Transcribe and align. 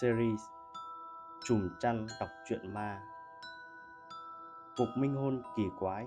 series 0.00 0.40
Chùm 1.44 1.68
chăn 1.80 2.06
đọc 2.20 2.28
truyện 2.48 2.74
ma. 2.74 3.02
Cuộc 4.76 4.88
minh 4.96 5.14
hôn 5.14 5.42
kỳ 5.56 5.62
quái. 5.78 6.04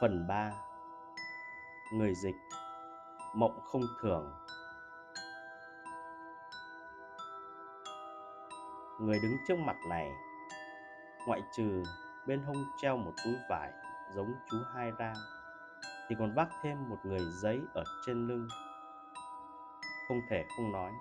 Phần 0.00 0.26
3 0.28 0.52
Người 1.92 2.14
dịch. 2.14 2.36
Mộng 3.34 3.60
không 3.64 3.82
thường. 4.00 4.32
Người 9.00 9.18
đứng 9.22 9.36
trước 9.48 9.58
mặt 9.58 9.76
này, 9.88 10.12
Ngoại 11.26 11.40
trừ 11.56 11.82
bên 12.26 12.42
hông 12.42 12.64
treo 12.82 12.96
một 12.96 13.12
túi 13.24 13.34
vải 13.50 13.72
giống 14.14 14.34
chú 14.50 14.56
hai 14.74 14.90
ra, 14.98 15.12
Thì 16.08 16.16
còn 16.18 16.34
vác 16.34 16.48
thêm 16.62 16.88
một 16.88 16.98
người 17.04 17.20
giấy 17.42 17.60
ở 17.74 17.84
trên 18.06 18.26
lưng. 18.26 18.48
Không 20.08 20.20
thể 20.30 20.44
không 20.56 20.72
nói 20.72 20.92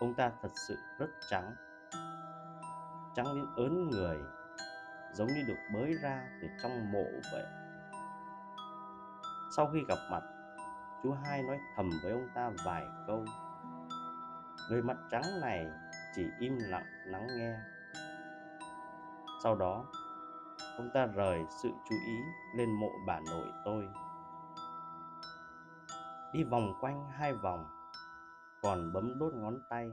ông 0.00 0.14
ta 0.14 0.32
thật 0.42 0.52
sự 0.68 0.78
rất 0.98 1.08
trắng. 1.28 1.54
Trắng 3.14 3.26
đến 3.34 3.46
ớn 3.56 3.90
người, 3.90 4.18
giống 5.12 5.28
như 5.28 5.42
được 5.46 5.58
bới 5.74 5.94
ra 6.02 6.28
từ 6.42 6.48
trong 6.62 6.92
mộ 6.92 7.04
vậy. 7.32 7.44
Sau 9.56 9.70
khi 9.72 9.78
gặp 9.88 9.98
mặt, 10.10 10.22
chú 11.02 11.12
hai 11.12 11.42
nói 11.42 11.58
thầm 11.76 11.90
với 12.02 12.12
ông 12.12 12.28
ta 12.34 12.50
vài 12.64 12.86
câu. 13.06 13.24
Người 14.70 14.82
mặt 14.82 14.96
trắng 15.10 15.40
này 15.40 15.66
chỉ 16.14 16.26
im 16.38 16.58
lặng 16.58 16.86
lắng 17.04 17.26
nghe. 17.36 17.58
Sau 19.42 19.54
đó, 19.54 19.84
ông 20.76 20.90
ta 20.94 21.06
rời 21.06 21.44
sự 21.62 21.68
chú 21.88 21.96
ý 22.06 22.18
lên 22.54 22.72
mộ 22.72 22.90
bà 23.06 23.20
nội 23.20 23.46
tôi. 23.64 23.88
Đi 26.32 26.44
vòng 26.44 26.74
quanh 26.80 27.08
hai 27.10 27.34
vòng 27.34 27.77
còn 28.62 28.92
bấm 28.92 29.18
đốt 29.18 29.32
ngón 29.34 29.60
tay. 29.70 29.90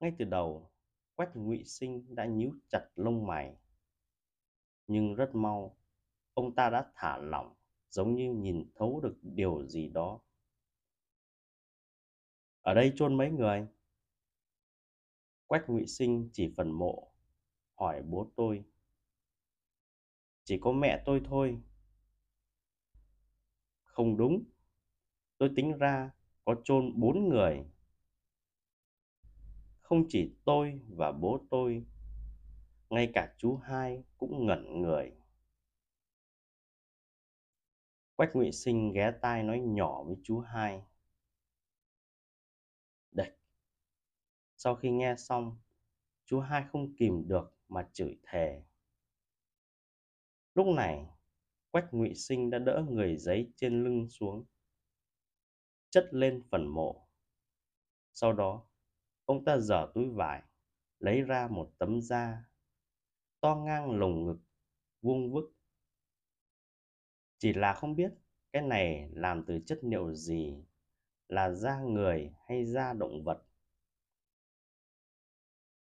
Ngay 0.00 0.12
từ 0.18 0.24
đầu, 0.24 0.70
quách 1.14 1.36
ngụy 1.36 1.64
sinh 1.64 2.14
đã 2.14 2.24
nhíu 2.24 2.52
chặt 2.68 2.88
lông 2.96 3.26
mày. 3.26 3.56
Nhưng 4.86 5.14
rất 5.14 5.34
mau, 5.34 5.76
ông 6.34 6.54
ta 6.54 6.70
đã 6.70 6.92
thả 6.94 7.18
lỏng, 7.18 7.54
giống 7.88 8.16
như 8.16 8.32
nhìn 8.32 8.70
thấu 8.74 9.00
được 9.00 9.16
điều 9.22 9.66
gì 9.66 9.88
đó. 9.88 10.20
Ở 12.62 12.74
đây 12.74 12.92
chôn 12.96 13.16
mấy 13.16 13.30
người? 13.30 13.66
Quách 15.46 15.68
ngụy 15.68 15.86
sinh 15.86 16.30
chỉ 16.32 16.54
phần 16.56 16.70
mộ, 16.70 17.12
hỏi 17.74 18.02
bố 18.02 18.32
tôi. 18.36 18.64
Chỉ 20.44 20.58
có 20.60 20.72
mẹ 20.72 21.02
tôi 21.06 21.20
thôi. 21.24 21.60
Không 23.84 24.16
đúng. 24.16 24.44
Tôi 25.38 25.50
tính 25.56 25.78
ra 25.78 26.10
có 26.46 26.54
chôn 26.64 27.00
bốn 27.00 27.28
người. 27.28 27.64
Không 29.80 30.04
chỉ 30.08 30.34
tôi 30.44 30.80
và 30.88 31.12
bố 31.12 31.46
tôi, 31.50 31.84
ngay 32.90 33.10
cả 33.14 33.34
chú 33.38 33.56
hai 33.56 34.04
cũng 34.18 34.46
ngẩn 34.46 34.82
người. 34.82 35.12
Quách 38.16 38.36
ngụy 38.36 38.52
sinh 38.52 38.92
ghé 38.92 39.12
tai 39.22 39.42
nói 39.42 39.60
nhỏ 39.60 40.02
với 40.04 40.16
chú 40.22 40.38
hai. 40.40 40.82
Đệch 43.12 43.32
sau 44.56 44.74
khi 44.74 44.90
nghe 44.90 45.14
xong, 45.18 45.58
chú 46.26 46.40
hai 46.40 46.64
không 46.72 46.96
kìm 46.96 47.28
được 47.28 47.54
mà 47.68 47.88
chửi 47.92 48.18
thề. 48.22 48.62
Lúc 50.54 50.66
này, 50.66 51.06
quách 51.70 51.94
ngụy 51.94 52.14
sinh 52.14 52.50
đã 52.50 52.58
đỡ 52.58 52.84
người 52.90 53.16
giấy 53.16 53.52
trên 53.56 53.84
lưng 53.84 54.08
xuống 54.08 54.44
chất 55.96 56.08
lên 56.12 56.42
phần 56.50 56.66
mộ. 56.66 57.08
Sau 58.12 58.32
đó, 58.32 58.66
ông 59.24 59.44
ta 59.44 59.58
dở 59.58 59.90
túi 59.94 60.08
vải, 60.08 60.42
lấy 60.98 61.22
ra 61.22 61.48
một 61.48 61.72
tấm 61.78 62.00
da 62.00 62.44
to 63.40 63.54
ngang 63.54 63.98
lồng 63.98 64.26
ngực, 64.26 64.38
vuông 65.02 65.32
vức. 65.32 65.44
Chỉ 67.38 67.52
là 67.52 67.74
không 67.74 67.96
biết 67.96 68.12
cái 68.52 68.62
này 68.62 69.08
làm 69.12 69.44
từ 69.46 69.60
chất 69.66 69.78
liệu 69.82 70.14
gì, 70.14 70.64
là 71.28 71.50
da 71.50 71.80
người 71.80 72.34
hay 72.46 72.64
da 72.64 72.92
động 72.92 73.24
vật. 73.24 73.42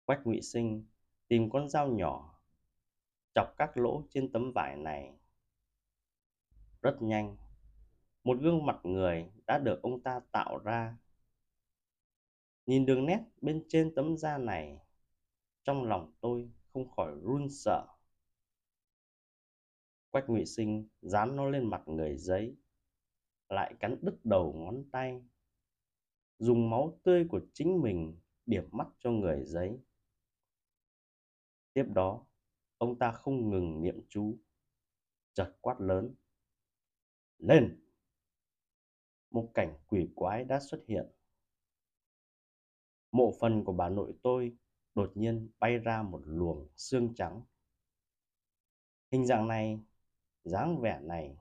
Quách 0.04 0.26
ngụy 0.26 0.42
sinh 0.42 0.86
tìm 1.28 1.50
con 1.50 1.68
dao 1.68 1.88
nhỏ, 1.88 2.40
chọc 3.34 3.54
các 3.58 3.76
lỗ 3.76 4.02
trên 4.10 4.32
tấm 4.32 4.52
vải 4.54 4.76
này. 4.76 5.18
Rất 6.82 7.02
nhanh 7.02 7.36
một 8.26 8.38
gương 8.40 8.66
mặt 8.66 8.80
người 8.82 9.30
đã 9.46 9.58
được 9.58 9.82
ông 9.82 10.02
ta 10.02 10.20
tạo 10.32 10.58
ra. 10.58 10.96
Nhìn 12.66 12.86
đường 12.86 13.06
nét 13.06 13.20
bên 13.40 13.64
trên 13.68 13.94
tấm 13.94 14.16
da 14.16 14.38
này, 14.38 14.78
trong 15.64 15.84
lòng 15.84 16.12
tôi 16.20 16.50
không 16.72 16.90
khỏi 16.90 17.12
run 17.22 17.48
sợ. 17.50 17.86
Quách 20.10 20.28
ngụy 20.28 20.46
sinh 20.46 20.88
dán 21.02 21.36
nó 21.36 21.48
lên 21.48 21.70
mặt 21.70 21.82
người 21.86 22.16
giấy, 22.16 22.56
lại 23.48 23.74
cắn 23.80 23.98
đứt 24.02 24.16
đầu 24.24 24.52
ngón 24.52 24.84
tay, 24.90 25.22
dùng 26.38 26.70
máu 26.70 27.00
tươi 27.02 27.26
của 27.28 27.40
chính 27.52 27.82
mình 27.82 28.20
điểm 28.46 28.68
mắt 28.72 28.88
cho 28.98 29.10
người 29.10 29.44
giấy. 29.44 29.80
Tiếp 31.72 31.84
đó, 31.94 32.26
ông 32.78 32.98
ta 32.98 33.12
không 33.12 33.50
ngừng 33.50 33.82
niệm 33.82 34.06
chú, 34.08 34.38
chợt 35.32 35.56
quát 35.60 35.80
lớn, 35.80 36.14
lên! 37.38 37.85
Một 39.36 39.50
cảnh 39.54 39.74
quỷ 39.86 40.08
quái 40.14 40.44
đã 40.44 40.60
xuất 40.60 40.84
hiện. 40.88 41.06
Mộ 43.12 43.32
phần 43.40 43.64
của 43.64 43.72
bà 43.72 43.88
nội 43.88 44.14
tôi 44.22 44.56
đột 44.94 45.12
nhiên 45.14 45.50
bay 45.58 45.78
ra 45.78 46.02
một 46.02 46.22
luồng 46.24 46.68
xương 46.76 47.14
trắng. 47.14 47.42
Hình 49.12 49.26
dạng 49.26 49.48
này, 49.48 49.80
dáng 50.44 50.80
vẻ 50.80 51.00
này 51.00 51.36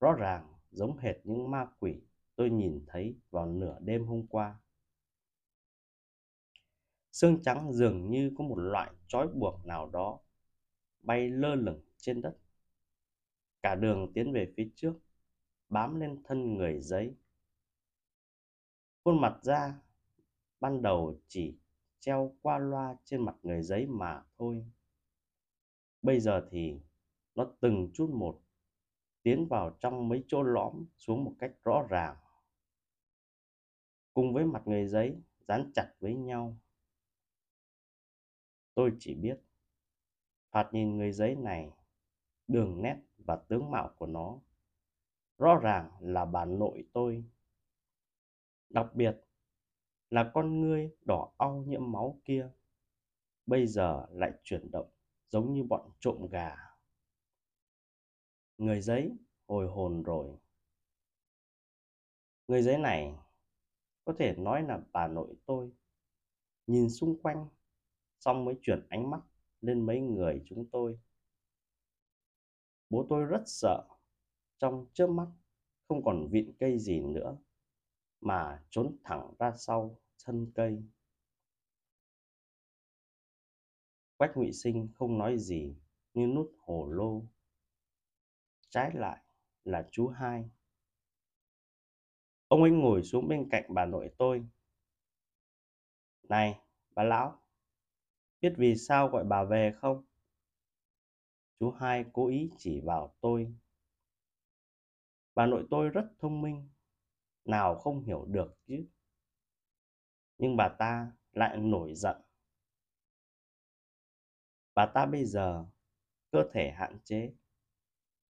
rõ 0.00 0.12
ràng 0.12 0.54
giống 0.70 0.96
hệt 0.96 1.16
những 1.24 1.50
ma 1.50 1.66
quỷ 1.80 2.00
tôi 2.36 2.50
nhìn 2.50 2.84
thấy 2.86 3.14
vào 3.30 3.46
nửa 3.46 3.78
đêm 3.80 4.06
hôm 4.06 4.26
qua. 4.26 4.60
Xương 7.12 7.42
trắng 7.42 7.72
dường 7.72 8.10
như 8.10 8.32
có 8.38 8.44
một 8.44 8.56
loại 8.58 8.92
trói 9.06 9.28
buộc 9.28 9.66
nào 9.66 9.90
đó 9.90 10.20
bay 11.00 11.28
lơ 11.28 11.54
lửng 11.54 11.80
trên 11.96 12.20
đất. 12.22 12.36
Cả 13.62 13.74
đường 13.74 14.12
tiến 14.14 14.32
về 14.32 14.52
phía 14.56 14.70
trước 14.74 14.92
bám 15.68 16.00
lên 16.00 16.22
thân 16.24 16.54
người 16.54 16.80
giấy. 16.80 17.14
Khuôn 19.04 19.20
mặt 19.20 19.38
da 19.42 19.80
ban 20.60 20.82
đầu 20.82 21.20
chỉ 21.26 21.58
treo 22.00 22.36
qua 22.42 22.58
loa 22.58 22.96
trên 23.04 23.24
mặt 23.24 23.36
người 23.42 23.62
giấy 23.62 23.86
mà 23.86 24.24
thôi. 24.38 24.66
Bây 26.02 26.20
giờ 26.20 26.48
thì 26.50 26.80
nó 27.34 27.46
từng 27.60 27.90
chút 27.94 28.10
một 28.10 28.42
tiến 29.22 29.46
vào 29.48 29.76
trong 29.80 30.08
mấy 30.08 30.24
chỗ 30.28 30.42
lõm 30.42 30.86
xuống 30.96 31.24
một 31.24 31.34
cách 31.38 31.52
rõ 31.64 31.86
ràng. 31.90 32.16
Cùng 34.14 34.34
với 34.34 34.44
mặt 34.44 34.62
người 34.66 34.86
giấy 34.86 35.16
dán 35.48 35.70
chặt 35.74 35.94
với 36.00 36.14
nhau. 36.14 36.56
Tôi 38.74 38.92
chỉ 38.98 39.14
biết, 39.14 39.40
thoạt 40.52 40.72
nhìn 40.72 40.96
người 40.96 41.12
giấy 41.12 41.34
này 41.34 41.70
đường 42.48 42.82
nét 42.82 42.96
và 43.16 43.36
tướng 43.36 43.70
mạo 43.70 43.94
của 43.96 44.06
nó 44.06 44.38
rõ 45.38 45.56
ràng 45.62 45.90
là 46.00 46.24
bà 46.24 46.44
nội 46.44 46.84
tôi. 46.92 47.24
Đặc 48.68 48.86
biệt 48.94 49.16
là 50.10 50.30
con 50.34 50.60
ngươi 50.60 50.90
đỏ 51.06 51.32
au 51.38 51.64
nhiễm 51.66 51.92
máu 51.92 52.20
kia, 52.24 52.50
bây 53.46 53.66
giờ 53.66 54.06
lại 54.10 54.32
chuyển 54.42 54.70
động 54.70 54.90
giống 55.28 55.54
như 55.54 55.64
bọn 55.64 55.90
trộm 56.00 56.26
gà. 56.30 56.56
Người 58.58 58.80
giấy 58.80 59.16
hồi 59.46 59.66
hồn 59.68 60.02
rồi. 60.02 60.36
Người 62.48 62.62
giấy 62.62 62.78
này 62.78 63.14
có 64.04 64.14
thể 64.18 64.34
nói 64.38 64.62
là 64.62 64.80
bà 64.92 65.08
nội 65.08 65.34
tôi. 65.46 65.72
Nhìn 66.66 66.90
xung 66.90 67.22
quanh, 67.22 67.48
xong 68.20 68.44
mới 68.44 68.54
chuyển 68.62 68.86
ánh 68.88 69.10
mắt 69.10 69.20
lên 69.60 69.86
mấy 69.86 70.00
người 70.00 70.42
chúng 70.46 70.70
tôi. 70.70 70.98
Bố 72.90 73.06
tôi 73.10 73.24
rất 73.24 73.42
sợ 73.46 73.95
trong 74.58 74.86
chớp 74.92 75.06
mắt, 75.06 75.26
không 75.88 76.04
còn 76.04 76.28
vịn 76.30 76.52
cây 76.58 76.78
gì 76.78 77.00
nữa, 77.00 77.36
mà 78.20 78.62
trốn 78.70 78.96
thẳng 79.04 79.34
ra 79.38 79.52
sau 79.56 79.98
thân 80.24 80.52
cây. 80.54 80.82
Quách 84.16 84.36
ngụy 84.36 84.52
sinh 84.52 84.88
không 84.94 85.18
nói 85.18 85.38
gì, 85.38 85.76
như 86.14 86.26
nút 86.26 86.52
hồ 86.58 86.86
lô. 86.90 87.22
Trái 88.70 88.90
lại 88.94 89.22
là 89.64 89.88
chú 89.90 90.08
hai. 90.08 90.50
Ông 92.48 92.62
ấy 92.62 92.70
ngồi 92.70 93.02
xuống 93.02 93.28
bên 93.28 93.48
cạnh 93.50 93.64
bà 93.68 93.84
nội 93.86 94.10
tôi. 94.18 94.46
Này, 96.28 96.58
bà 96.94 97.02
lão, 97.02 97.40
biết 98.40 98.52
vì 98.56 98.76
sao 98.76 99.08
gọi 99.08 99.24
bà 99.24 99.44
về 99.44 99.72
không? 99.80 100.04
Chú 101.60 101.70
hai 101.70 102.04
cố 102.12 102.26
ý 102.28 102.50
chỉ 102.58 102.80
vào 102.80 103.14
tôi 103.20 103.54
bà 105.36 105.46
nội 105.46 105.66
tôi 105.70 105.88
rất 105.88 106.06
thông 106.18 106.42
minh 106.42 106.68
nào 107.44 107.74
không 107.74 108.00
hiểu 108.00 108.24
được 108.28 108.58
chứ 108.66 108.86
nhưng 110.38 110.56
bà 110.56 110.68
ta 110.78 111.12
lại 111.32 111.56
nổi 111.56 111.94
giận. 111.94 112.16
Bà 114.74 114.86
ta 114.86 115.06
bây 115.06 115.24
giờ 115.24 115.64
cơ 116.30 116.44
thể 116.52 116.70
hạn 116.70 116.98
chế, 117.04 117.34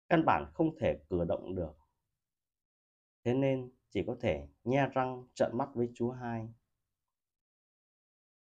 căn 0.09 0.25
bản 0.27 0.51
không 0.55 0.77
thể 0.79 1.05
cử 1.11 1.25
động 1.25 1.55
được. 1.55 1.73
Thế 3.25 3.35
nên 3.35 3.73
chỉ 3.91 4.03
có 4.07 4.17
thể 4.21 4.49
nhe 4.65 4.87
răng 4.95 5.29
trợn 5.35 5.51
mắt 5.59 5.69
với 5.75 5.91
chú 5.95 6.11
hai. 6.11 6.49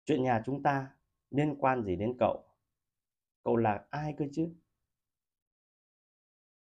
Chuyện 0.06 0.24
nhà 0.24 0.42
chúng 0.46 0.64
ta 0.64 0.96
liên 1.30 1.56
quan 1.60 1.84
gì 1.84 1.96
đến 1.96 2.16
cậu? 2.20 2.46
Cậu 3.44 3.56
là 3.56 3.86
ai 3.90 4.16
cơ 4.18 4.26
chứ? 4.34 4.54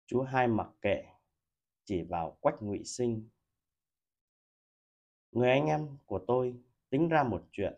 Chú 0.06 0.22
hai 0.22 0.48
mặc 0.48 0.70
kệ, 0.82 1.04
chỉ 1.86 2.04
vào 2.04 2.38
quách 2.42 2.56
ngụy 2.62 2.84
sinh. 2.84 3.30
Người 5.32 5.50
anh 5.50 5.66
em 5.66 5.98
của 6.06 6.20
tôi 6.28 6.56
tính 6.90 7.10
ra 7.10 7.24
một 7.24 7.48
chuyện. 7.52 7.74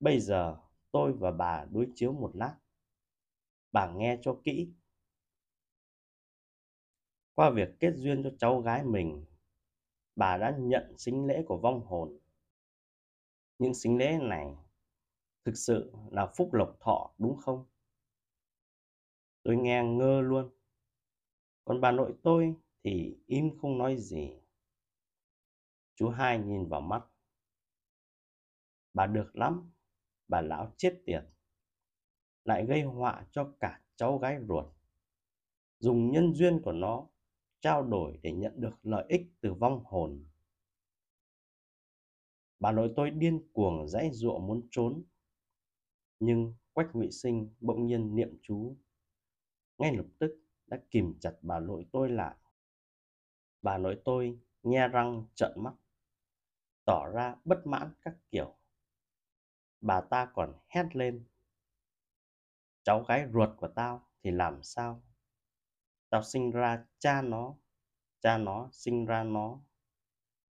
Bây 0.00 0.20
giờ 0.20 0.56
tôi 0.92 1.12
và 1.12 1.30
bà 1.30 1.64
đối 1.70 1.88
chiếu 1.94 2.12
một 2.12 2.30
lát. 2.34 2.54
Bà 3.72 3.92
nghe 3.92 4.18
cho 4.22 4.40
kỹ. 4.44 4.72
Qua 7.34 7.50
việc 7.50 7.68
kết 7.80 7.92
duyên 7.96 8.22
cho 8.22 8.30
cháu 8.38 8.60
gái 8.60 8.84
mình, 8.84 9.24
bà 10.16 10.36
đã 10.36 10.56
nhận 10.58 10.98
sinh 10.98 11.26
lễ 11.26 11.42
của 11.46 11.56
vong 11.56 11.86
hồn. 11.86 12.18
Những 13.58 13.74
sinh 13.74 13.98
lễ 13.98 14.18
này 14.22 14.56
thực 15.44 15.54
sự 15.54 15.92
là 16.10 16.26
phúc 16.36 16.54
lộc 16.54 16.76
thọ 16.80 17.14
đúng 17.18 17.36
không? 17.36 17.66
Tôi 19.42 19.56
nghe 19.56 19.84
ngơ 19.84 20.20
luôn. 20.20 20.50
Còn 21.64 21.80
bà 21.80 21.92
nội 21.92 22.14
tôi 22.22 22.54
thì 22.84 23.16
im 23.26 23.58
không 23.58 23.78
nói 23.78 23.96
gì. 23.96 24.30
Chú 25.94 26.08
hai 26.08 26.38
nhìn 26.38 26.68
vào 26.68 26.80
mắt. 26.80 27.04
Bà 28.94 29.06
được 29.06 29.36
lắm, 29.36 29.70
bà 30.28 30.40
lão 30.40 30.74
chết 30.76 31.02
tiệt. 31.06 31.24
Lại 32.44 32.66
gây 32.66 32.82
họa 32.82 33.26
cho 33.32 33.54
cả 33.60 33.82
cháu 33.96 34.18
gái 34.18 34.38
ruột. 34.48 34.64
Dùng 35.78 36.10
nhân 36.10 36.34
duyên 36.34 36.60
của 36.62 36.72
nó 36.72 37.06
trao 37.60 37.82
đổi 37.82 38.18
để 38.22 38.32
nhận 38.32 38.60
được 38.60 38.74
lợi 38.82 39.04
ích 39.08 39.22
từ 39.40 39.54
vong 39.54 39.84
hồn. 39.84 40.24
Bà 42.60 42.72
nội 42.72 42.92
tôi 42.96 43.10
điên 43.10 43.48
cuồng 43.52 43.88
dãy 43.88 44.10
dụa 44.12 44.38
muốn 44.38 44.68
trốn. 44.70 45.04
Nhưng 46.20 46.54
Quách 46.72 46.90
Ngụy 46.92 47.10
Sinh 47.10 47.54
bỗng 47.60 47.86
nhiên 47.86 48.14
niệm 48.14 48.38
chú. 48.42 48.76
Ngay 49.78 49.96
lập 49.96 50.06
tức 50.18 50.40
đã 50.66 50.80
kìm 50.90 51.18
chặt 51.20 51.32
bà 51.42 51.60
nội 51.60 51.86
tôi 51.92 52.10
lại. 52.10 52.36
Bà 53.62 53.78
nội 53.78 54.02
tôi 54.04 54.38
nhe 54.62 54.88
răng 54.88 55.26
trợn 55.34 55.52
mắt, 55.56 55.74
tỏ 56.84 57.06
ra 57.14 57.36
bất 57.44 57.66
mãn 57.66 57.92
các 58.02 58.16
kiểu. 58.30 58.54
Bà 59.80 60.00
ta 60.00 60.24
còn 60.34 60.52
hét 60.68 60.96
lên. 60.96 61.24
Cháu 62.82 63.04
gái 63.04 63.26
ruột 63.32 63.48
của 63.56 63.68
tao 63.68 64.06
thì 64.22 64.30
làm 64.30 64.62
sao? 64.62 65.02
Tao 66.10 66.22
sinh 66.22 66.50
ra 66.50 66.84
cha 66.98 67.22
nó, 67.22 67.54
cha 68.20 68.38
nó 68.38 68.68
sinh 68.72 69.06
ra 69.06 69.24
nó. 69.24 69.60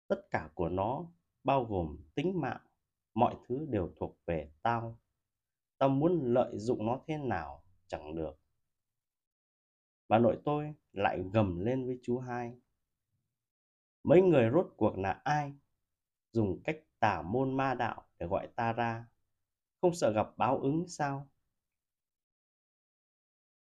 Tất 0.08 0.26
cả 0.30 0.50
của 0.54 0.68
nó, 0.68 1.06
bao 1.44 1.64
gồm 1.64 1.96
tính 2.14 2.40
mạng, 2.40 2.66
mọi 3.14 3.36
thứ 3.48 3.66
đều 3.70 3.92
thuộc 3.96 4.18
về 4.26 4.52
tao. 4.62 4.98
Tao 5.78 5.88
muốn 5.88 6.20
lợi 6.34 6.58
dụng 6.58 6.86
nó 6.86 7.00
thế 7.06 7.16
nào 7.18 7.64
chẳng 7.86 8.14
được. 8.14 8.40
Bà 10.08 10.18
nội 10.18 10.40
tôi 10.44 10.74
lại 10.92 11.22
gầm 11.32 11.60
lên 11.60 11.86
với 11.86 11.98
chú 12.02 12.18
hai. 12.18 12.60
Mấy 14.02 14.22
người 14.22 14.50
rốt 14.50 14.74
cuộc 14.76 14.98
là 14.98 15.20
ai? 15.24 15.52
Dùng 16.32 16.62
cách 16.64 16.76
tả 16.98 17.22
môn 17.22 17.56
ma 17.56 17.74
đạo 17.74 18.08
để 18.18 18.26
gọi 18.26 18.48
ta 18.56 18.72
ra. 18.72 19.06
Không 19.80 19.94
sợ 19.94 20.12
gặp 20.12 20.26
báo 20.36 20.58
ứng 20.58 20.88
sao? 20.88 21.28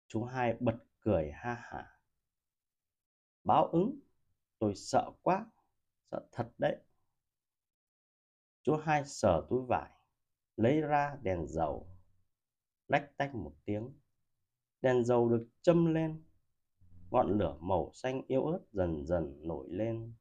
Chú 0.09 0.25
hai 0.25 0.55
bật 0.61 0.77
cười 1.00 1.31
ha 1.33 1.55
hả. 1.55 2.00
Báo 3.44 3.67
ứng? 3.67 4.00
Tôi 4.59 4.75
sợ 4.75 5.11
quá, 5.23 5.47
sợ 6.11 6.29
thật 6.33 6.53
đấy. 6.59 6.77
Chú 8.62 8.77
hai 8.77 9.05
sờ 9.05 9.47
túi 9.50 9.62
vải, 9.69 9.91
lấy 10.56 10.81
ra 10.81 11.17
đèn 11.23 11.47
dầu, 11.49 11.87
lách 12.88 13.17
tách 13.17 13.35
một 13.35 13.53
tiếng. 13.65 13.93
Đèn 14.83 15.05
dầu 15.05 15.29
được 15.29 15.49
châm 15.62 15.94
lên, 15.94 16.25
ngọn 17.11 17.38
lửa 17.38 17.56
màu 17.61 17.91
xanh 17.94 18.23
yếu 18.29 18.47
ớt 18.47 18.61
dần 18.73 19.06
dần 19.06 19.49
nổi 19.49 19.67
lên. 19.71 20.15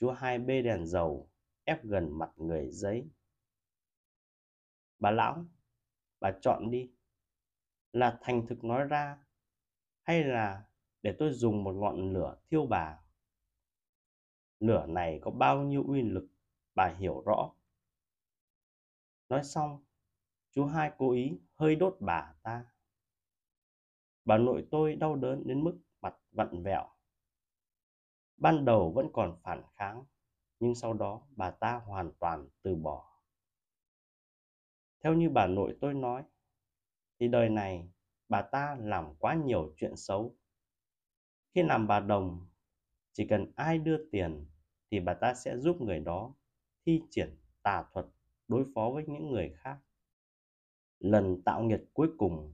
Chú 0.00 0.10
hai 0.10 0.38
bê 0.38 0.62
đèn 0.62 0.86
dầu 0.86 1.30
ép 1.64 1.84
gần 1.84 2.18
mặt 2.18 2.30
người 2.36 2.70
giấy. 2.70 3.08
Bà 4.98 5.10
lão, 5.10 5.44
bà 6.20 6.32
chọn 6.40 6.70
đi. 6.70 6.90
Là 7.92 8.18
thành 8.22 8.46
thực 8.46 8.64
nói 8.64 8.84
ra 8.84 9.18
hay 10.02 10.24
là 10.24 10.68
để 11.02 11.16
tôi 11.18 11.32
dùng 11.32 11.64
một 11.64 11.72
ngọn 11.72 12.12
lửa 12.12 12.36
thiêu 12.50 12.66
bà. 12.66 13.00
Lửa 14.60 14.86
này 14.88 15.18
có 15.22 15.30
bao 15.30 15.62
nhiêu 15.62 15.84
uy 15.88 16.02
lực, 16.02 16.28
bà 16.74 16.94
hiểu 16.98 17.22
rõ. 17.26 17.52
Nói 19.28 19.44
xong, 19.44 19.84
chú 20.50 20.64
hai 20.64 20.92
cố 20.98 21.12
ý 21.12 21.38
hơi 21.54 21.76
đốt 21.76 21.96
bà 22.00 22.34
ta. 22.42 22.64
Bà 24.24 24.38
nội 24.38 24.66
tôi 24.70 24.96
đau 24.96 25.16
đớn 25.16 25.42
đến 25.46 25.64
mức 25.64 25.78
mặt 26.00 26.14
vặn 26.32 26.62
vẹo. 26.62 26.97
Ban 28.38 28.64
đầu 28.64 28.90
vẫn 28.90 29.08
còn 29.12 29.36
phản 29.42 29.62
kháng, 29.74 30.04
nhưng 30.60 30.74
sau 30.74 30.92
đó 30.92 31.26
bà 31.36 31.50
ta 31.50 31.80
hoàn 31.86 32.12
toàn 32.18 32.48
từ 32.62 32.74
bỏ. 32.74 33.20
Theo 35.00 35.14
như 35.14 35.30
bà 35.30 35.46
nội 35.46 35.76
tôi 35.80 35.94
nói, 35.94 36.22
thì 37.20 37.28
đời 37.28 37.48
này 37.48 37.90
bà 38.28 38.42
ta 38.42 38.76
làm 38.80 39.14
quá 39.18 39.34
nhiều 39.34 39.74
chuyện 39.76 39.96
xấu. 39.96 40.36
Khi 41.54 41.62
làm 41.62 41.86
bà 41.86 42.00
đồng, 42.00 42.46
chỉ 43.12 43.26
cần 43.26 43.52
ai 43.56 43.78
đưa 43.78 44.10
tiền 44.12 44.46
thì 44.90 45.00
bà 45.00 45.14
ta 45.14 45.34
sẽ 45.34 45.58
giúp 45.58 45.80
người 45.80 46.00
đó 46.00 46.34
thi 46.86 47.02
triển 47.10 47.36
tà 47.62 47.84
thuật 47.92 48.06
đối 48.48 48.64
phó 48.74 48.90
với 48.94 49.04
những 49.06 49.30
người 49.30 49.54
khác. 49.56 49.78
Lần 50.98 51.42
tạo 51.42 51.62
nghiệt 51.62 51.84
cuối 51.94 52.08
cùng, 52.18 52.52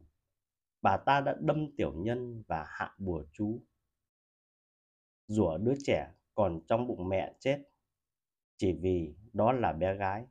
bà 0.83 0.97
ta 0.97 1.21
đã 1.21 1.37
đâm 1.41 1.77
tiểu 1.77 1.93
nhân 1.93 2.43
và 2.47 2.65
hạ 2.69 2.95
bùa 2.99 3.25
chú. 3.33 3.63
Rủa 5.27 5.59
đứa 5.59 5.75
trẻ 5.85 6.13
còn 6.35 6.61
trong 6.67 6.87
bụng 6.87 7.09
mẹ 7.09 7.35
chết, 7.41 7.63
chỉ 8.57 8.73
vì 8.73 9.15
đó 9.33 9.53
là 9.53 9.73
bé 9.73 9.95
gái. 9.95 10.27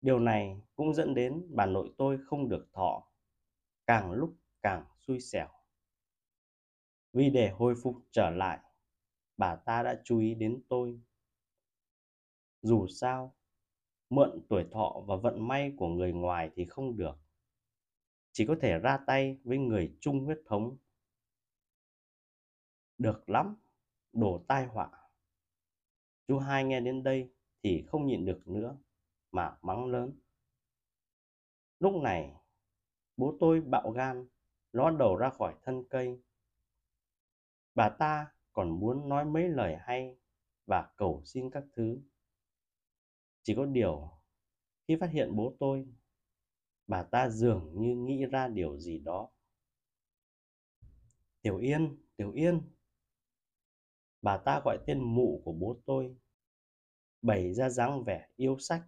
Điều 0.00 0.18
này 0.18 0.60
cũng 0.76 0.94
dẫn 0.94 1.14
đến 1.14 1.46
bà 1.50 1.66
nội 1.66 1.94
tôi 1.98 2.18
không 2.26 2.48
được 2.48 2.68
thọ, 2.72 3.12
càng 3.86 4.12
lúc 4.12 4.36
càng 4.62 4.84
xui 5.06 5.20
xẻo. 5.20 5.48
Vì 7.12 7.30
để 7.30 7.50
hồi 7.50 7.74
phục 7.82 7.96
trở 8.10 8.30
lại, 8.30 8.58
bà 9.36 9.56
ta 9.56 9.82
đã 9.82 10.00
chú 10.04 10.18
ý 10.18 10.34
đến 10.34 10.62
tôi. 10.68 11.00
Dù 12.62 12.86
sao, 12.86 13.34
mượn 14.10 14.40
tuổi 14.48 14.64
thọ 14.72 15.02
và 15.06 15.16
vận 15.16 15.48
may 15.48 15.72
của 15.76 15.88
người 15.88 16.12
ngoài 16.12 16.50
thì 16.54 16.64
không 16.64 16.96
được. 16.96 17.18
Chỉ 18.32 18.46
có 18.46 18.56
thể 18.60 18.78
ra 18.78 18.98
tay 19.06 19.38
với 19.44 19.58
người 19.58 19.96
chung 20.00 20.24
huyết 20.24 20.38
thống. 20.46 20.76
Được 22.98 23.30
lắm, 23.30 23.56
đổ 24.12 24.44
tai 24.48 24.66
họa. 24.66 24.90
Chú 26.28 26.38
hai 26.38 26.64
nghe 26.64 26.80
đến 26.80 27.02
đây 27.02 27.30
thì 27.62 27.84
không 27.88 28.06
nhịn 28.06 28.24
được 28.24 28.48
nữa 28.48 28.76
mà 29.30 29.58
mắng 29.62 29.86
lớn. 29.86 30.12
Lúc 31.80 32.02
này, 32.02 32.34
bố 33.16 33.36
tôi 33.40 33.60
bạo 33.60 33.90
gan, 33.90 34.28
ló 34.72 34.90
đầu 34.90 35.16
ra 35.16 35.30
khỏi 35.30 35.54
thân 35.62 35.84
cây. 35.90 36.22
Bà 37.74 37.88
ta 37.88 38.32
còn 38.52 38.70
muốn 38.80 39.08
nói 39.08 39.24
mấy 39.24 39.48
lời 39.48 39.76
hay 39.80 40.16
và 40.66 40.92
cầu 40.96 41.22
xin 41.24 41.50
các 41.50 41.64
thứ. 41.72 42.00
Chỉ 43.42 43.54
có 43.54 43.66
điều, 43.66 44.10
khi 44.88 44.96
phát 44.96 45.10
hiện 45.10 45.36
bố 45.36 45.56
tôi, 45.58 45.88
bà 46.86 47.02
ta 47.02 47.28
dường 47.28 47.82
như 47.82 47.96
nghĩ 47.96 48.24
ra 48.26 48.48
điều 48.48 48.78
gì 48.78 48.98
đó. 48.98 49.30
Tiểu 51.42 51.58
Yên, 51.58 51.96
Tiểu 52.16 52.32
Yên. 52.32 52.62
Bà 54.24 54.36
ta 54.36 54.60
gọi 54.64 54.78
tên 54.86 55.00
mụ 55.14 55.42
của 55.44 55.52
bố 55.52 55.80
tôi, 55.86 56.16
bày 57.22 57.54
ra 57.54 57.70
dáng 57.70 58.04
vẻ 58.04 58.28
yêu 58.36 58.58
sách. 58.58 58.82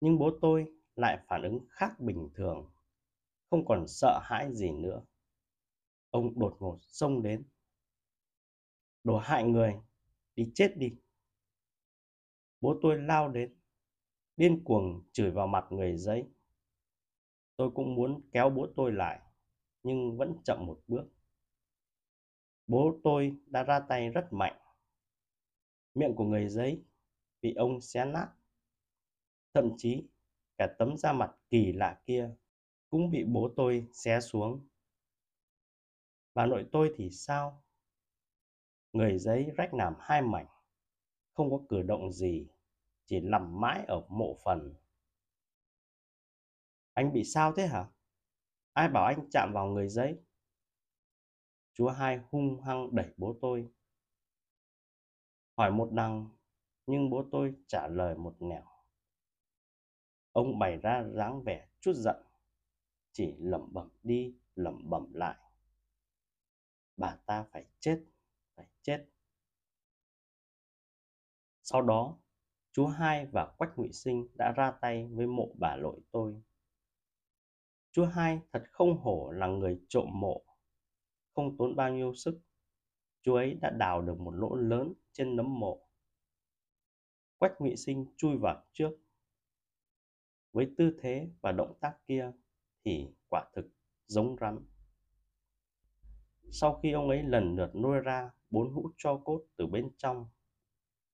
Nhưng 0.00 0.18
bố 0.18 0.30
tôi 0.42 0.66
lại 0.96 1.18
phản 1.28 1.42
ứng 1.42 1.66
khác 1.70 2.00
bình 2.00 2.30
thường, 2.34 2.70
không 3.50 3.64
còn 3.64 3.84
sợ 3.88 4.20
hãi 4.22 4.54
gì 4.54 4.70
nữa. 4.70 5.02
Ông 6.10 6.38
đột 6.38 6.56
ngột 6.60 6.78
xông 6.82 7.22
đến. 7.22 7.44
Đồ 9.04 9.18
hại 9.18 9.44
người, 9.44 9.74
đi 10.36 10.50
chết 10.54 10.76
đi. 10.76 10.94
Bố 12.60 12.78
tôi 12.82 12.98
lao 12.98 13.28
đến, 13.28 13.54
điên 14.36 14.64
cuồng 14.64 15.02
chửi 15.12 15.30
vào 15.30 15.46
mặt 15.46 15.64
người 15.70 15.96
giấy. 15.96 16.24
Tôi 17.56 17.70
cũng 17.74 17.94
muốn 17.94 18.20
kéo 18.32 18.50
bố 18.50 18.66
tôi 18.76 18.92
lại, 18.92 19.20
nhưng 19.82 20.16
vẫn 20.16 20.34
chậm 20.44 20.66
một 20.66 20.80
bước. 20.86 21.04
Bố 22.70 23.00
tôi 23.04 23.36
đã 23.46 23.64
ra 23.64 23.80
tay 23.80 24.08
rất 24.08 24.28
mạnh. 24.30 24.56
Miệng 25.94 26.14
của 26.14 26.24
người 26.24 26.48
giấy 26.48 26.84
bị 27.42 27.54
ông 27.54 27.80
xé 27.80 28.04
nát. 28.04 28.28
Thậm 29.54 29.72
chí 29.76 30.08
cả 30.58 30.74
tấm 30.78 30.96
da 30.96 31.12
mặt 31.12 31.30
kỳ 31.48 31.72
lạ 31.72 32.00
kia 32.06 32.30
cũng 32.90 33.10
bị 33.10 33.24
bố 33.24 33.52
tôi 33.56 33.88
xé 33.92 34.20
xuống. 34.20 34.68
Bà 36.34 36.46
nội 36.46 36.66
tôi 36.72 36.92
thì 36.96 37.10
sao? 37.10 37.64
Người 38.92 39.18
giấy 39.18 39.50
rách 39.56 39.74
làm 39.74 39.94
hai 40.00 40.22
mảnh, 40.22 40.46
không 41.32 41.50
có 41.50 41.60
cử 41.68 41.82
động 41.82 42.12
gì, 42.12 42.48
chỉ 43.06 43.20
nằm 43.20 43.60
mãi 43.60 43.84
ở 43.88 44.06
mộ 44.08 44.38
phần. 44.44 44.74
Anh 46.94 47.12
bị 47.12 47.24
sao 47.24 47.52
thế 47.52 47.66
hả? 47.66 47.88
Ai 48.72 48.88
bảo 48.88 49.04
anh 49.04 49.28
chạm 49.30 49.52
vào 49.52 49.66
người 49.66 49.88
giấy? 49.88 50.18
Chú 51.74 51.86
hai 51.86 52.20
hung 52.30 52.60
hăng 52.62 52.94
đẩy 52.94 53.12
bố 53.16 53.36
tôi. 53.40 53.68
Hỏi 55.56 55.70
một 55.72 55.88
đằng, 55.92 56.28
nhưng 56.86 57.10
bố 57.10 57.24
tôi 57.32 57.54
trả 57.66 57.88
lời 57.88 58.14
một 58.14 58.36
nẻo. 58.40 58.64
Ông 60.32 60.58
bày 60.58 60.76
ra 60.76 61.04
dáng 61.14 61.42
vẻ 61.42 61.68
chút 61.80 61.92
giận, 61.94 62.16
chỉ 63.12 63.34
lẩm 63.38 63.72
bẩm 63.72 63.88
đi, 64.02 64.34
lẩm 64.54 64.90
bẩm 64.90 65.14
lại. 65.14 65.36
Bà 66.96 67.16
ta 67.26 67.44
phải 67.52 67.66
chết, 67.80 68.04
phải 68.56 68.66
chết. 68.82 69.06
Sau 71.62 71.82
đó, 71.82 72.18
chú 72.72 72.86
hai 72.86 73.26
và 73.26 73.54
Quách 73.58 73.78
Ngụy 73.78 73.92
Sinh 73.92 74.28
đã 74.34 74.52
ra 74.56 74.70
tay 74.70 75.06
với 75.06 75.26
mộ 75.26 75.54
bà 75.58 75.76
nội 75.76 76.00
tôi. 76.10 76.42
Chú 77.92 78.04
hai 78.04 78.40
thật 78.52 78.62
không 78.72 78.98
hổ 78.98 79.30
là 79.30 79.46
người 79.46 79.80
trộm 79.88 80.06
mộ, 80.12 80.42
không 81.34 81.56
tốn 81.56 81.76
bao 81.76 81.94
nhiêu 81.94 82.14
sức. 82.14 82.40
Chú 83.22 83.34
ấy 83.34 83.54
đã 83.54 83.70
đào 83.70 84.02
được 84.02 84.20
một 84.20 84.30
lỗ 84.30 84.54
lớn 84.54 84.92
trên 85.12 85.36
nấm 85.36 85.60
mộ. 85.60 85.86
Quách 87.38 87.60
Ngụy 87.60 87.76
Sinh 87.76 88.06
chui 88.16 88.36
vào 88.36 88.64
trước. 88.72 88.90
Với 90.52 90.74
tư 90.76 90.96
thế 91.00 91.28
và 91.40 91.52
động 91.52 91.74
tác 91.80 91.96
kia 92.06 92.32
thì 92.84 93.08
quả 93.28 93.50
thực 93.54 93.68
giống 94.06 94.36
rắn. 94.40 94.58
Sau 96.50 96.80
khi 96.82 96.92
ông 96.92 97.08
ấy 97.08 97.22
lần 97.22 97.56
lượt 97.56 97.76
nuôi 97.76 98.00
ra 98.00 98.30
bốn 98.50 98.72
hũ 98.72 98.90
cho 98.96 99.16
cốt 99.16 99.44
từ 99.56 99.66
bên 99.66 99.90
trong, 99.96 100.26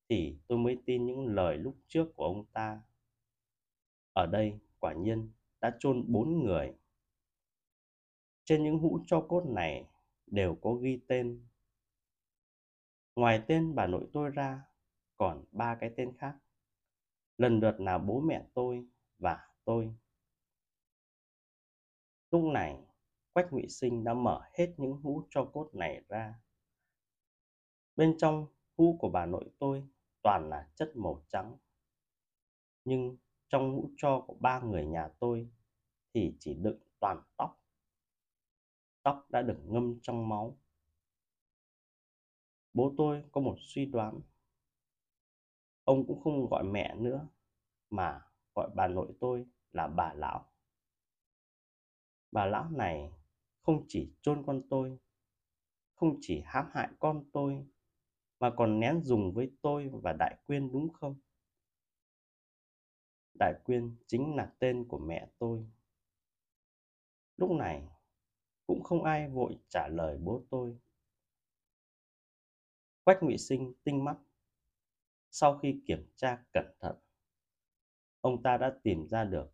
thì 0.09 0.39
tôi 0.47 0.59
mới 0.59 0.79
tin 0.87 1.07
những 1.07 1.27
lời 1.27 1.57
lúc 1.57 1.77
trước 1.87 2.17
của 2.17 2.25
ông 2.25 2.45
ta. 2.45 2.83
Ở 4.13 4.27
đây 4.27 4.59
quả 4.79 4.93
nhiên 4.93 5.31
đã 5.61 5.77
chôn 5.79 6.05
bốn 6.07 6.45
người. 6.45 6.75
Trên 8.45 8.65
những 8.65 8.79
hũ 8.79 9.01
cho 9.07 9.27
cốt 9.29 9.45
này 9.47 9.89
đều 10.27 10.59
có 10.63 10.75
ghi 10.75 11.01
tên. 11.09 11.47
Ngoài 13.17 13.43
tên 13.49 13.75
bà 13.75 13.87
nội 13.87 14.09
tôi 14.13 14.31
ra, 14.31 14.63
còn 15.17 15.45
ba 15.53 15.75
cái 15.81 15.91
tên 15.97 16.17
khác. 16.19 16.37
Lần 17.39 17.61
lượt 17.61 17.81
là 17.81 17.99
bố 17.99 18.21
mẹ 18.21 18.47
tôi 18.55 18.87
và 19.19 19.49
tôi. 19.65 19.95
Lúc 22.31 22.45
này, 22.45 22.85
Quách 23.33 23.53
Ngụy 23.53 23.69
Sinh 23.69 24.05
đã 24.05 24.15
mở 24.15 24.43
hết 24.53 24.75
những 24.77 24.93
hũ 24.93 25.27
cho 25.31 25.45
cốt 25.45 25.71
này 25.75 26.05
ra. 26.09 26.35
Bên 27.97 28.15
trong 28.19 28.47
hũ 28.77 28.97
của 29.01 29.09
bà 29.09 29.27
nội 29.27 29.45
tôi 29.59 29.85
toàn 30.23 30.49
là 30.49 30.71
chất 30.75 30.93
màu 30.97 31.25
trắng. 31.29 31.57
Nhưng 32.85 33.17
trong 33.49 33.73
hũ 33.73 33.91
cho 33.97 34.25
của 34.27 34.35
ba 34.41 34.61
người 34.61 34.87
nhà 34.87 35.09
tôi 35.21 35.51
thì 36.15 36.37
chỉ 36.41 36.55
đựng 36.55 36.79
toàn 37.01 37.23
tóc. 37.37 37.66
Tóc 39.07 39.27
đã 39.31 39.43
được 39.43 39.59
ngâm 39.67 39.99
trong 40.03 40.29
máu. 40.29 40.59
Bố 42.75 42.95
tôi 42.97 43.25
có 43.33 43.41
một 43.41 43.57
suy 43.59 43.85
đoán. 43.85 44.21
Ông 45.85 46.07
cũng 46.07 46.21
không 46.21 46.47
gọi 46.47 46.65
mẹ 46.65 46.95
nữa, 46.95 47.29
mà 47.91 48.27
gọi 48.55 48.71
bà 48.75 48.89
nội 48.89 49.13
tôi 49.21 49.47
là 49.73 49.89
bà 49.89 50.15
lão. 50.15 50.53
Bà 52.33 52.47
lão 52.47 52.71
này 52.71 53.13
không 53.63 53.85
chỉ 53.89 54.13
chôn 54.23 54.43
con 54.47 54.63
tôi, 54.71 54.99
không 55.95 56.19
chỉ 56.21 56.43
hãm 56.47 56.67
hại 56.73 56.89
con 56.99 57.25
tôi, 57.33 57.67
mà 58.41 58.51
còn 58.57 58.81
nén 58.81 59.01
dùng 59.03 59.33
với 59.35 59.51
tôi 59.63 59.91
và 60.03 60.13
Đại 60.13 60.37
Quyên 60.47 60.73
đúng 60.73 60.93
không? 60.93 61.21
Đại 63.39 63.55
Quyên 63.65 63.97
chính 64.07 64.37
là 64.37 64.53
tên 64.59 64.89
của 64.89 64.99
mẹ 64.99 65.29
tôi. 65.39 65.67
Lúc 67.37 67.51
này, 67.51 67.89
cũng 68.67 68.83
không 68.83 69.05
ai 69.05 69.29
vội 69.29 69.59
trả 69.69 69.89
lời 69.89 70.19
bố 70.19 70.43
tôi. 70.51 70.79
Quách 73.05 73.23
Ngụy 73.23 73.39
Sinh 73.39 73.75
tinh 73.85 74.05
mắt. 74.05 74.17
Sau 75.31 75.59
khi 75.59 75.81
kiểm 75.87 76.13
tra 76.17 76.45
cẩn 76.53 76.67
thận, 76.81 76.97
ông 78.21 78.43
ta 78.43 78.57
đã 78.57 78.79
tìm 78.83 79.09
ra 79.09 79.25
được 79.25 79.53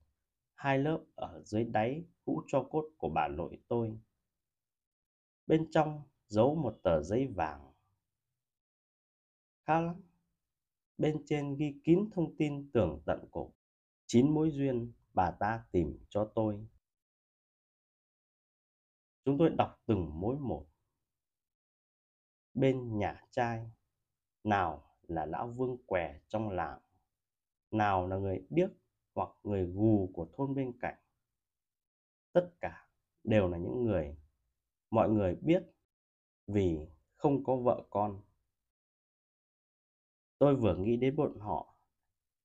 hai 0.55 0.79
lớp 0.79 1.05
ở 1.15 1.43
dưới 1.45 1.65
đáy 1.65 2.05
hũ 2.27 2.43
cho 2.47 2.69
cốt 2.71 2.91
của 2.99 3.09
bà 3.09 3.29
nội 3.29 3.59
tôi. 3.69 3.99
Bên 5.47 5.71
trong 5.71 6.03
giấu 6.29 6.55
một 6.55 6.81
tờ 6.83 7.03
giấy 7.03 7.27
vàng. 7.27 7.73
Khá 9.65 9.81
lắm. 9.81 10.03
Bên 10.99 11.23
trên 11.27 11.57
ghi 11.57 11.75
kín 11.85 12.11
thông 12.13 12.37
tin 12.37 12.71
tường 12.73 13.03
tận 13.07 13.25
cổ. 13.31 13.53
Chín 14.07 14.35
mối 14.35 14.51
duyên 14.51 14.93
bà 15.15 15.31
ta 15.31 15.65
tìm 15.73 15.99
cho 16.09 16.33
tôi. 16.35 16.67
Chúng 19.25 19.39
tôi 19.39 19.51
đọc 19.51 19.83
từng 19.87 20.21
mối 20.21 20.37
một. 20.39 20.67
Bên 22.55 22.99
nhà 22.99 23.21
trai, 23.31 23.71
nào 24.45 24.97
là 25.03 25.27
lão 25.27 25.49
vương 25.49 25.77
què 25.87 26.21
trong 26.29 26.51
làng, 26.51 26.81
nào 27.71 28.07
là 28.09 28.17
người 28.17 28.47
điếc 28.51 28.71
hoặc 29.15 29.29
người 29.43 29.67
gù 29.67 30.11
của 30.15 30.27
thôn 30.33 30.55
bên 30.55 30.73
cạnh. 30.81 30.99
Tất 32.33 32.51
cả 32.61 32.89
đều 33.25 33.49
là 33.49 33.59
những 33.59 33.85
người 33.85 34.17
mọi 34.91 35.11
người 35.11 35.35
biết 35.35 35.63
vì 36.47 36.87
không 37.17 37.45
có 37.45 37.57
vợ 37.57 37.87
con. 37.91 38.23
Tôi 40.39 40.57
vừa 40.57 40.77
nghĩ 40.77 40.97
đến 40.97 41.17
bọn 41.17 41.39
họ, 41.39 41.77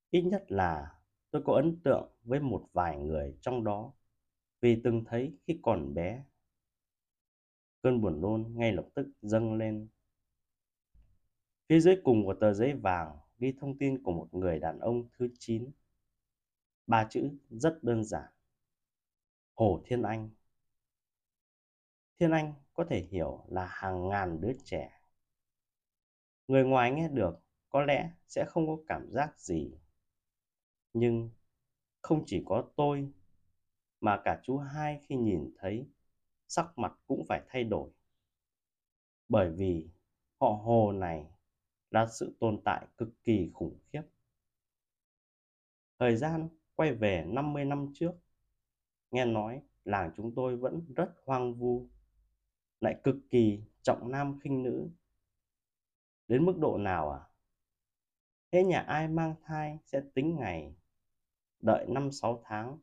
ít 0.10 0.22
nhất 0.22 0.46
là 0.48 1.00
tôi 1.32 1.42
có 1.46 1.54
ấn 1.54 1.80
tượng 1.84 2.10
với 2.24 2.40
một 2.40 2.70
vài 2.74 2.98
người 2.98 3.38
trong 3.42 3.64
đó 3.64 3.94
vì 4.62 4.82
từng 4.84 5.04
thấy 5.06 5.38
khi 5.44 5.60
còn 5.64 5.94
bé. 5.94 6.24
Cơn 7.82 8.02
buồn 8.02 8.22
nôn 8.22 8.54
ngay 8.56 8.72
lập 8.72 8.88
tức 8.94 9.08
dâng 9.22 9.54
lên. 9.54 9.88
Phía 11.70 11.80
dưới 11.80 11.96
cùng 12.04 12.26
của 12.26 12.34
tờ 12.34 12.54
giấy 12.54 12.74
vàng 12.74 13.18
ghi 13.40 13.54
thông 13.60 13.78
tin 13.78 14.04
của 14.04 14.12
một 14.12 14.28
người 14.32 14.60
đàn 14.60 14.80
ông 14.80 15.10
thứ 15.18 15.28
9 15.40 15.72
Ba 16.88 17.08
chữ 17.10 17.30
rất 17.50 17.80
đơn 17.82 18.04
giản. 18.04 18.32
Hồ 19.54 19.82
Thiên 19.86 20.02
Anh. 20.02 20.30
Thiên 22.20 22.32
Anh 22.32 22.54
có 22.74 22.86
thể 22.90 23.08
hiểu 23.12 23.46
là 23.48 23.66
hàng 23.66 24.10
ngàn 24.10 24.42
đứa 24.42 24.54
trẻ. 24.64 25.02
Người 26.48 26.64
ngoài 26.64 26.92
nghe 26.92 27.08
được 27.08 27.40
có 27.70 27.82
lẽ 27.82 28.12
sẽ 28.28 28.46
không 28.48 28.68
có 28.68 28.78
cảm 28.88 29.12
giác 29.12 29.40
gì. 29.40 29.78
Nhưng 30.94 31.30
không 32.02 32.24
chỉ 32.26 32.44
có 32.46 32.70
tôi, 32.76 33.12
mà 34.02 34.22
cả 34.26 34.40
chú 34.44 34.58
hai 34.58 35.00
khi 35.04 35.16
nhìn 35.16 35.52
thấy 35.60 35.88
sắc 36.48 36.78
mặt 36.78 36.94
cũng 37.08 37.26
phải 37.30 37.42
thay 37.50 37.64
đổi. 37.64 37.90
Bởi 39.30 39.52
vì 39.52 39.90
họ 40.40 40.50
Hồ 40.50 40.92
này 40.92 41.26
là 41.92 42.08
sự 42.08 42.38
tồn 42.40 42.62
tại 42.66 42.88
cực 42.98 43.10
kỳ 43.24 43.52
khủng 43.54 43.80
khiếp. 43.92 44.02
Thời 46.00 46.16
gian 46.16 46.50
quay 46.76 46.94
về 46.94 47.26
50 47.28 47.66
năm 47.66 47.92
trước. 47.94 48.12
Nghe 49.12 49.26
nói 49.26 49.62
làng 49.84 50.12
chúng 50.16 50.36
tôi 50.36 50.58
vẫn 50.58 50.94
rất 50.96 51.10
hoang 51.26 51.54
vu, 51.54 51.90
lại 52.82 53.00
cực 53.04 53.16
kỳ 53.30 53.62
trọng 53.82 54.12
nam 54.12 54.40
khinh 54.44 54.64
nữ. 54.64 54.90
Đến 56.28 56.46
mức 56.46 56.58
độ 56.58 56.78
nào 56.78 57.12
à? 57.12 57.22
Thế 58.52 58.64
nhà 58.64 58.80
ai 58.80 59.08
mang 59.08 59.36
thai 59.44 59.80
sẽ 59.86 60.02
tính 60.14 60.36
ngày, 60.36 60.76
đợi 61.60 61.86
5-6 61.90 62.42
tháng, 62.44 62.80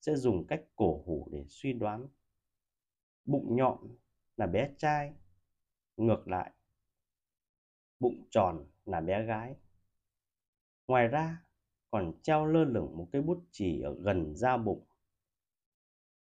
sẽ 0.00 0.16
dùng 0.16 0.46
cách 0.46 0.64
cổ 0.76 1.02
hủ 1.06 1.28
để 1.32 1.44
suy 1.48 1.72
đoán. 1.72 2.08
Bụng 3.30 3.56
nhọn 3.56 3.78
là 4.36 4.46
bé 4.46 4.74
trai, 4.78 5.12
ngược 5.96 6.28
lại, 6.28 6.52
bụng 8.00 8.26
tròn 8.30 8.66
là 8.84 9.00
bé 9.00 9.24
gái. 9.24 9.56
Ngoài 10.86 11.08
ra, 11.08 11.44
còn 11.90 12.12
treo 12.22 12.46
lơ 12.46 12.64
lửng 12.64 12.96
một 12.96 13.08
cái 13.12 13.22
bút 13.22 13.44
chì 13.50 13.80
ở 13.80 13.94
gần 14.00 14.36
da 14.36 14.56
bụng. 14.56 14.84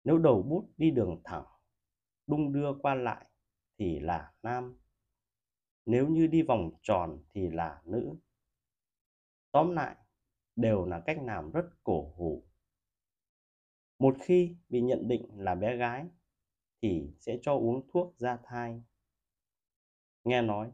Nếu 0.04 0.18
đầu 0.18 0.44
bút 0.44 0.70
đi 0.78 0.92
đường 0.92 1.22
thẳng, 1.24 1.46
đung 2.28 2.54
đưa 2.54 2.74
qua 2.82 2.96
lại 2.96 3.26
thì 3.78 4.00
là 4.00 4.34
nam. 4.44 4.78
Nếu 5.86 6.08
như 6.08 6.28
đi 6.28 6.42
vòng 6.42 6.72
tròn 6.82 7.24
thì 7.34 7.50
là 7.50 7.82
nữ. 7.86 8.16
Tóm 9.52 9.72
lại, 9.72 9.96
đều 10.56 10.86
là 10.86 11.00
cách 11.00 11.18
làm 11.22 11.52
rất 11.52 11.70
cổ 11.84 12.14
hủ. 12.16 12.44
Một 14.00 14.18
khi 14.22 14.56
bị 14.70 14.82
nhận 14.82 15.08
định 15.08 15.28
là 15.38 15.56
bé 15.56 15.78
gái 15.78 16.06
thì 16.86 17.13
sẽ 17.20 17.39
cho 17.42 17.54
uống 17.54 17.88
thuốc 17.88 18.18
ra 18.18 18.38
thai. 18.44 18.84
Nghe 20.24 20.42
nói, 20.42 20.72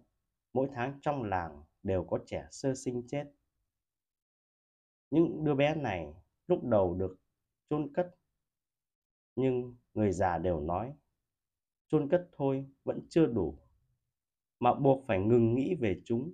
mỗi 0.53 0.69
tháng 0.73 0.99
trong 1.01 1.23
làng 1.23 1.63
đều 1.83 2.03
có 2.03 2.19
trẻ 2.25 2.47
sơ 2.51 2.75
sinh 2.75 3.07
chết. 3.07 3.25
Những 5.11 5.43
đứa 5.43 5.55
bé 5.55 5.75
này 5.75 6.13
lúc 6.47 6.63
đầu 6.63 6.93
được 6.93 7.17
chôn 7.69 7.93
cất 7.93 8.15
nhưng 9.35 9.75
người 9.93 10.11
già 10.11 10.37
đều 10.37 10.59
nói 10.61 10.93
chôn 11.87 12.09
cất 12.09 12.29
thôi 12.31 12.65
vẫn 12.83 12.99
chưa 13.09 13.25
đủ 13.25 13.57
mà 14.59 14.73
buộc 14.73 15.05
phải 15.07 15.19
ngừng 15.19 15.55
nghĩ 15.55 15.75
về 15.75 16.01
chúng. 16.05 16.33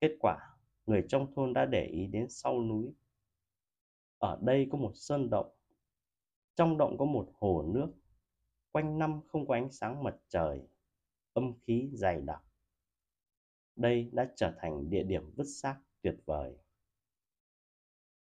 Kết 0.00 0.16
quả 0.20 0.56
người 0.86 1.04
trong 1.08 1.34
thôn 1.34 1.52
đã 1.52 1.66
để 1.66 1.86
ý 1.86 2.06
đến 2.06 2.26
sau 2.30 2.62
núi. 2.62 2.94
Ở 4.18 4.38
đây 4.42 4.68
có 4.70 4.78
một 4.78 4.92
sơn 4.94 5.30
động 5.30 5.56
trong 6.54 6.78
động 6.78 6.98
có 6.98 7.04
một 7.04 7.32
hồ 7.34 7.62
nước 7.74 7.92
quanh 8.74 8.98
năm 8.98 9.20
không 9.28 9.46
có 9.46 9.54
ánh 9.54 9.70
sáng 9.72 10.02
mặt 10.02 10.16
trời, 10.28 10.62
âm 11.32 11.52
khí 11.60 11.90
dày 11.92 12.20
đặc. 12.20 12.42
Đây 13.76 14.10
đã 14.12 14.32
trở 14.36 14.54
thành 14.58 14.90
địa 14.90 15.02
điểm 15.02 15.30
vứt 15.36 15.44
xác 15.44 15.80
tuyệt 16.02 16.16
vời. 16.26 16.56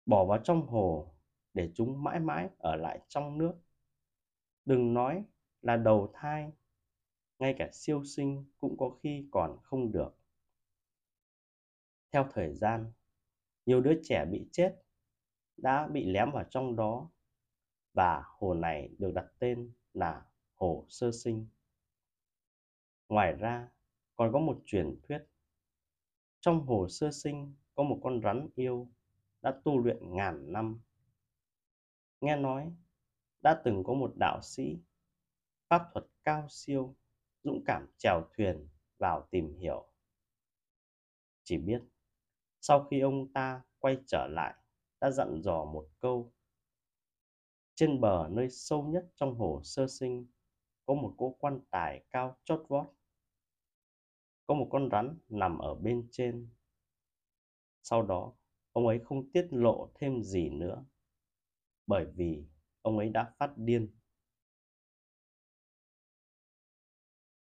Bỏ 0.06 0.26
vào 0.26 0.38
trong 0.44 0.68
hồ 0.68 1.16
để 1.54 1.72
chúng 1.76 2.04
mãi 2.04 2.20
mãi 2.20 2.50
ở 2.58 2.76
lại 2.76 3.00
trong 3.08 3.38
nước. 3.38 3.54
Đừng 4.66 4.94
nói 4.94 5.24
là 5.62 5.78
đầu 5.78 6.12
thai, 6.14 6.52
ngay 7.40 7.56
cả 7.58 7.70
siêu 7.72 8.04
sinh 8.04 8.46
cũng 8.60 8.78
có 8.78 8.90
khi 9.04 9.28
còn 9.32 9.58
không 9.64 9.92
được. 9.92 10.16
Theo 12.12 12.28
thời 12.34 12.54
gian, 12.54 12.92
nhiều 13.66 13.82
đứa 13.82 14.00
trẻ 14.04 14.26
bị 14.26 14.48
chết 14.52 14.76
đã 15.58 15.88
bị 15.88 16.06
lém 16.06 16.32
vào 16.32 16.44
trong 16.50 16.76
đó 16.76 17.10
và 17.94 18.24
hồ 18.26 18.54
này 18.54 18.90
được 18.98 19.12
đặt 19.14 19.26
tên 19.40 19.74
là 19.94 20.26
hồ 20.64 20.86
sơ 20.90 21.12
sinh. 21.12 21.48
Ngoài 23.10 23.34
ra, 23.34 23.70
còn 24.16 24.34
có 24.34 24.40
một 24.40 24.62
truyền 24.66 25.02
thuyết. 25.04 25.20
Trong 26.40 26.66
hồ 26.66 26.88
sơ 26.90 27.12
sinh, 27.12 27.56
có 27.76 27.84
một 27.84 28.00
con 28.04 28.22
rắn 28.24 28.50
yêu 28.56 28.92
đã 29.42 29.62
tu 29.64 29.80
luyện 29.80 30.16
ngàn 30.16 30.54
năm. 30.54 30.82
Nghe 32.22 32.36
nói, 32.36 32.74
đã 33.42 33.62
từng 33.66 33.84
có 33.84 33.94
một 33.94 34.14
đạo 34.20 34.42
sĩ, 34.42 34.78
pháp 35.70 35.90
thuật 35.94 36.06
cao 36.24 36.48
siêu, 36.50 36.96
dũng 37.44 37.64
cảm 37.66 37.88
chèo 37.98 38.22
thuyền 38.38 38.68
vào 38.98 39.28
tìm 39.32 39.56
hiểu. 39.56 39.88
Chỉ 41.44 41.58
biết, 41.58 41.82
sau 42.62 42.84
khi 42.84 43.00
ông 43.00 43.34
ta 43.34 43.62
quay 43.80 43.98
trở 44.08 44.28
lại, 44.28 44.56
đã 45.02 45.12
dặn 45.12 45.42
dò 45.44 45.66
một 45.66 45.90
câu. 46.00 46.34
Trên 47.76 48.02
bờ, 48.02 48.28
nơi 48.32 48.50
sâu 48.50 48.84
nhất 48.84 49.06
trong 49.16 49.36
hồ 49.36 49.62
sơ 49.64 49.88
sinh 49.88 50.28
có 50.86 50.94
một 50.94 51.16
cỗ 51.18 51.36
quan 51.40 51.60
tài 51.70 52.06
cao 52.10 52.38
chót 52.44 52.66
vót. 52.68 52.88
Có 54.48 54.54
một 54.54 54.68
con 54.72 54.90
rắn 54.92 55.18
nằm 55.30 55.58
ở 55.58 55.76
bên 55.76 56.08
trên. 56.12 56.50
Sau 57.84 58.02
đó, 58.02 58.34
ông 58.72 58.88
ấy 58.88 59.00
không 59.00 59.32
tiết 59.32 59.48
lộ 59.52 59.92
thêm 59.96 60.24
gì 60.24 60.50
nữa, 60.50 60.86
bởi 61.88 62.06
vì 62.16 62.46
ông 62.82 62.98
ấy 62.98 63.10
đã 63.10 63.34
phát 63.38 63.58
điên. 63.58 63.96